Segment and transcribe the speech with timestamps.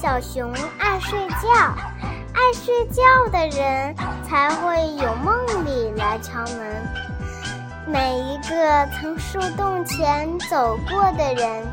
[0.00, 1.74] 小熊爱睡觉，
[2.32, 3.94] 爱睡觉的人
[4.26, 5.36] 才会有梦
[5.66, 6.88] 里来敲门。
[7.86, 11.66] 每一个从树洞前走过的人，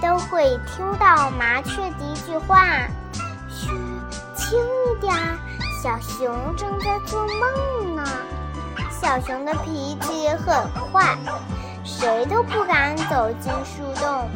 [0.00, 2.86] 都会听到麻雀的一句话
[3.50, 3.72] ：“嘘，
[4.36, 5.12] 轻一点，
[5.82, 8.04] 小熊正在做梦呢。”
[9.02, 10.54] 小熊的脾气很
[10.92, 11.18] 坏，
[11.84, 14.28] 谁都不敢走进树洞，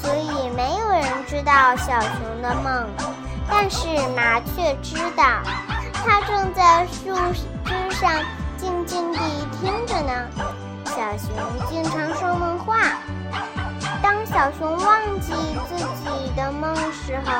[0.00, 2.86] 所以没有人知道小熊的梦。
[3.48, 5.24] 但是麻雀知道，
[5.92, 7.14] 它正在树
[7.64, 8.12] 枝上
[8.56, 9.18] 静静地
[9.60, 10.12] 听着呢。
[10.84, 11.34] 小熊
[11.68, 12.76] 经常说梦话，
[14.02, 15.32] 当小熊忘记
[15.68, 17.32] 自己的梦时候，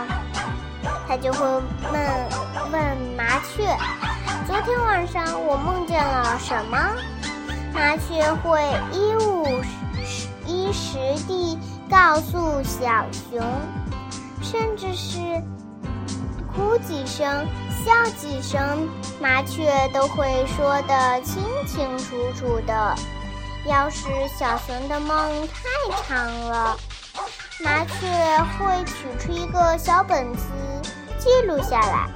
[1.07, 1.63] 它就会问
[2.73, 3.77] 问麻雀。
[4.47, 6.79] 昨天晚上我梦见了什么？
[7.75, 8.61] 麻雀会
[8.93, 9.47] 一五
[10.47, 11.59] 一十地
[11.91, 13.43] 告诉小熊，
[14.43, 15.19] 甚至是
[16.55, 17.47] 哭几声、
[17.85, 18.89] 笑几声，
[19.21, 22.95] 麻雀都会说得清清楚楚的。
[23.65, 26.77] 要是小熊的梦太长了，
[27.65, 28.07] 麻雀
[28.59, 30.45] 会取出一个小本子
[31.19, 32.11] 记录下来。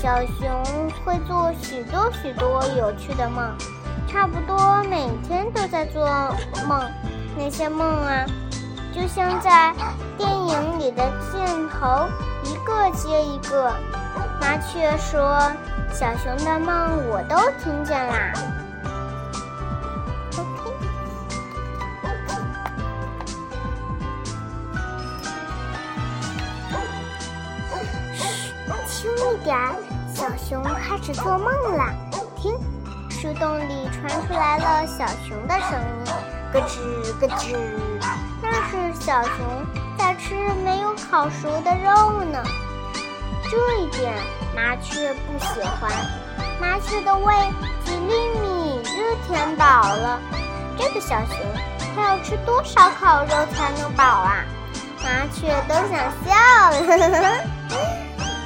[0.00, 3.54] 小熊会做许多许多有趣的梦，
[4.10, 6.04] 差不多每天都在做
[6.66, 6.90] 梦。
[7.36, 8.24] 那些梦啊，
[8.92, 9.72] 就像在
[10.16, 12.08] 电影里的镜头，
[12.42, 13.72] 一个接一个。
[14.40, 15.38] 麻雀说
[15.92, 18.32] ：“小熊的梦我都听见啦。”
[20.40, 20.72] OK，
[28.16, 29.56] 嘘，轻一点。
[30.14, 31.46] 小熊开始做梦
[31.76, 31.94] 了，
[33.20, 35.72] 树洞里传出来了小熊的声
[36.06, 36.12] 音，
[36.52, 36.78] 咯吱
[37.18, 37.56] 咯吱，
[38.40, 39.66] 那是小熊
[39.98, 42.40] 在吃没有烤熟的肉呢。
[43.50, 44.14] 这一点
[44.54, 45.90] 麻雀不喜欢，
[46.60, 47.34] 麻雀的胃
[47.84, 49.64] 几粒米就填饱
[49.96, 50.20] 了，
[50.78, 51.36] 这个小熊
[51.96, 54.44] 它要吃多少烤肉才能饱啊？
[55.02, 55.90] 麻雀都想
[56.24, 56.80] 笑了。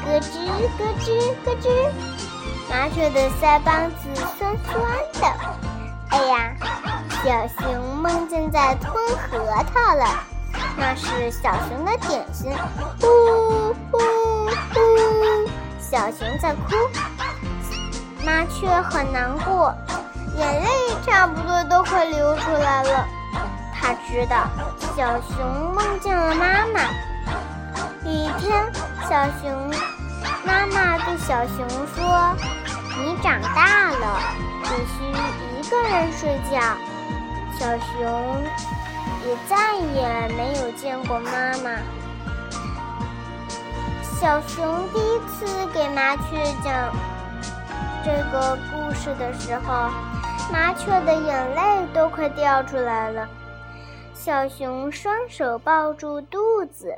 [0.07, 0.33] 咯 吱
[0.79, 1.07] 咯吱
[1.45, 1.67] 咯吱，
[2.73, 5.27] 麻雀的腮帮子酸酸的。
[6.09, 6.55] 哎呀，
[7.23, 9.39] 小熊梦见在吞核
[9.75, 10.07] 桃了，
[10.79, 12.51] 那是小熊的点心。
[12.99, 13.99] 呼呼
[14.73, 14.81] 呼，
[15.79, 16.75] 小熊在哭，
[18.25, 19.75] 麻雀很难过，
[20.39, 20.69] 眼泪
[21.05, 23.07] 差不多都快流出来了。
[23.75, 24.49] 他知道
[24.97, 26.81] 小熊梦见了妈妈。
[28.03, 28.65] 一天，
[29.07, 29.71] 小熊。
[30.45, 32.35] 妈妈对小熊说
[32.99, 34.21] ：“你长大了，
[34.63, 35.05] 必须
[35.59, 36.61] 一个人睡觉。”
[37.59, 38.43] 小熊
[39.27, 41.79] 也再也没有见过妈妈。
[44.03, 46.93] 小熊第一次给麻雀讲
[48.05, 49.91] 这个故事的时候，
[50.53, 53.29] 麻雀的眼泪都快掉出来了。
[54.15, 56.95] 小熊双手抱住肚子。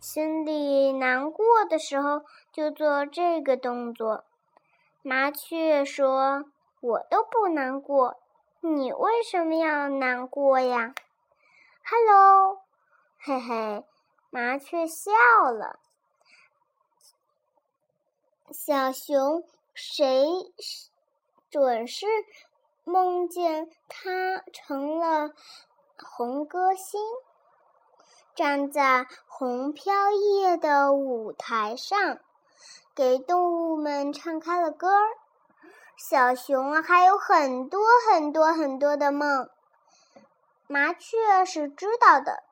[0.00, 2.22] 心里难过的时候，
[2.52, 4.24] 就做这个动作。
[5.02, 6.44] 麻雀说
[6.80, 8.20] ：“我都不难过，
[8.60, 10.94] 你为什么要难过呀
[11.84, 12.60] ？”“Hello，
[13.18, 13.84] 嘿嘿。”
[14.30, 15.10] 麻雀笑
[15.50, 15.78] 了。
[18.50, 19.42] 小熊
[19.74, 20.26] 谁
[21.50, 22.06] 准是
[22.84, 25.30] 梦见它成了
[25.96, 27.00] 红歌星？
[28.34, 32.20] 站在红飘叶的舞台上，
[32.98, 35.06] 给动物们唱开了歌儿。
[35.96, 37.80] 小熊还有很多
[38.10, 39.48] 很多很多的梦，
[40.66, 42.42] 麻雀是知道的。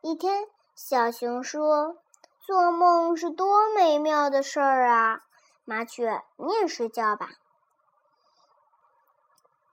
[0.00, 1.98] 一天，小熊说
[2.40, 5.20] ：“做梦是多美妙的事儿啊！”
[5.66, 7.32] 麻雀，你也睡觉吧。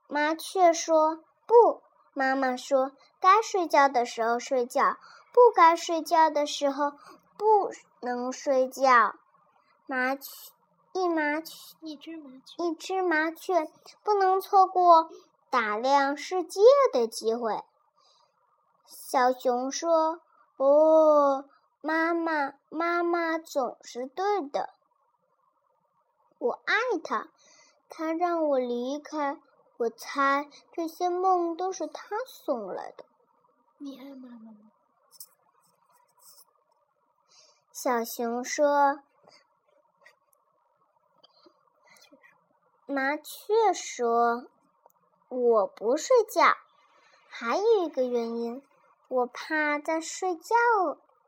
[0.08, 1.80] 麻雀说：“不。”
[2.12, 4.98] 妈妈说：“该睡觉的时候睡觉。”
[5.32, 6.92] 不该睡觉的时候
[7.38, 7.70] 不
[8.00, 9.14] 能睡觉。
[9.86, 10.22] 麻雀，
[10.92, 13.70] 一麻雀，一只麻雀，一只麻雀
[14.02, 15.10] 不能错过
[15.50, 16.60] 打量世界
[16.92, 17.62] 的机会。
[18.86, 20.20] 小熊说
[20.56, 21.44] ：“哦，
[21.80, 24.70] 妈妈，妈妈总是对的。
[26.38, 26.74] 我爱
[27.04, 27.28] 它，
[27.88, 29.40] 它让我离开。
[29.78, 33.04] 我猜这些梦都是它送来的。
[33.78, 34.70] 你爱妈妈吗？”
[37.72, 39.02] 小熊说
[42.92, 44.44] ：“麻雀说，
[45.30, 46.42] 我不睡觉，
[47.26, 48.62] 还有一个原因，
[49.08, 50.54] 我怕在睡觉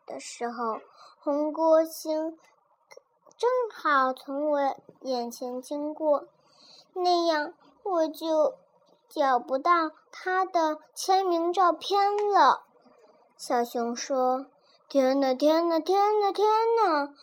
[0.04, 0.82] 的时候
[1.18, 2.38] 红歌星
[3.38, 6.26] 正好从我眼前经过，
[6.92, 8.56] 那样我就
[9.08, 11.98] 找不到他的签名照片
[12.30, 12.62] 了。
[13.38, 14.44] 小熊说
[14.86, 16.46] ：“天呐，天呐，天呐，天
[16.76, 17.14] 呐！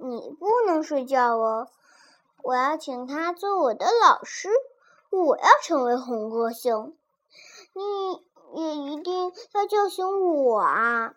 [0.00, 1.68] 你不能睡觉哦，
[2.46, 4.48] 我要请他做我的老师，
[5.10, 6.96] 我要成为红歌星。
[7.72, 11.16] 你也一定要叫醒我啊！”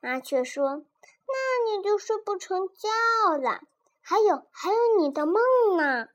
[0.00, 0.84] 麻雀说。
[1.30, 2.88] 那你就睡不成觉
[3.36, 3.60] 了。
[4.00, 5.42] 还有，还有你的梦
[5.76, 6.06] 呢。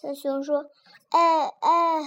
[0.00, 0.70] 小熊说
[1.10, 2.02] ：“哎哎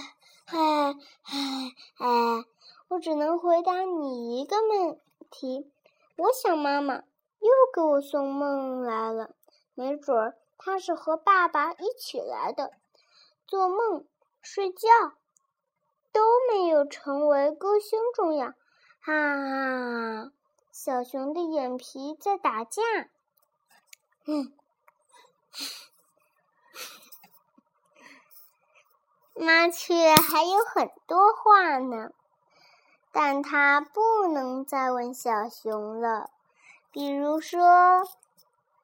[0.46, 2.44] 哎哎哎，
[2.88, 4.98] 我只能回答你一个问
[5.30, 5.70] 题。
[6.16, 9.30] 我想妈妈又给我送梦来了，
[9.74, 12.70] 没准儿他是和爸爸一起来的。
[13.46, 14.06] 做梦、
[14.42, 14.88] 睡觉
[16.12, 16.20] 都
[16.52, 18.52] 没有成为歌星重要。”
[19.00, 20.32] 哈哈。
[20.70, 22.82] 小熊的眼皮在打架。
[24.26, 24.52] 嗯，
[29.34, 32.12] 麻雀还有很多话呢，
[33.10, 36.30] 但它不能再问小熊了。
[36.92, 38.02] 比如说，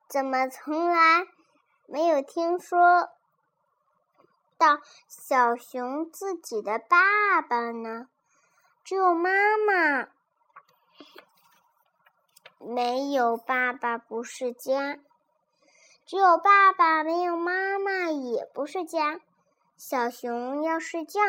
[0.09, 1.27] 怎么从来
[1.89, 3.11] 没有听说
[4.59, 8.09] 到小熊自己的爸爸呢？
[8.85, 10.09] 只有妈妈。
[12.59, 14.99] 没有爸爸不是家，
[16.05, 19.21] 只有爸爸没有妈妈也不是家。
[19.77, 21.21] 小熊要睡觉，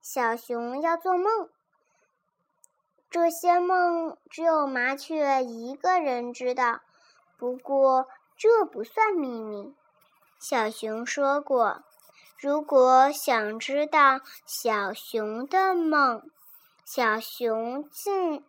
[0.00, 1.50] 小熊要做梦。
[3.10, 6.80] 这些梦只有麻雀一个人知道，
[7.38, 8.06] 不过
[8.36, 9.74] 这不算秘密。
[10.38, 11.82] 小熊说过，
[12.38, 16.28] 如果想知道小熊的梦，
[16.84, 18.44] 小熊尽。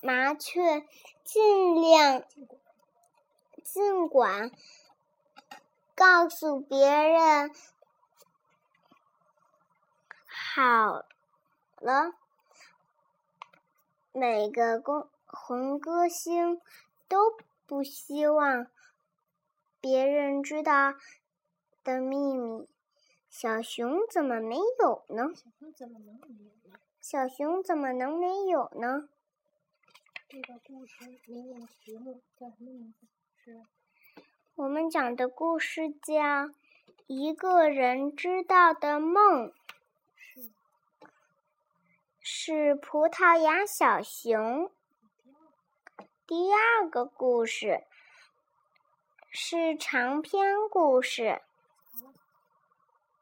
[0.00, 0.86] 麻雀
[1.24, 2.22] 尽量
[3.64, 4.52] 尽管
[5.96, 7.52] 告诉别人
[10.24, 11.04] 好
[11.80, 12.12] 了。
[14.12, 16.60] 每个公红歌星
[17.08, 17.36] 都
[17.66, 18.68] 不希望
[19.80, 20.94] 别人知道
[21.84, 22.68] 的秘密。
[23.28, 25.32] 小熊怎么没有呢？
[27.00, 29.08] 小熊怎么能没有呢？
[30.28, 31.04] 这个故事
[32.36, 33.06] 叫什么名字？
[33.36, 33.62] 是
[34.56, 36.14] 我们讲的故事叫
[37.06, 39.48] 《一个人知道的梦》，
[40.16, 40.50] 是
[42.20, 44.70] 是葡萄牙小熊。
[46.26, 47.84] 第二个故事
[49.30, 51.42] 是长篇故事，